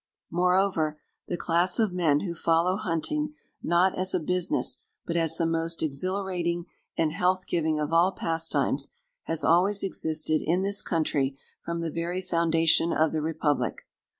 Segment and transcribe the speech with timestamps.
[0.31, 5.45] Moreover, the class of men who follow hunting not as a business, but as the
[5.45, 6.65] most exhilarating
[6.97, 8.89] and health giving of all pastimes,
[9.25, 13.85] has always existed in this country from the very foundation of the republic.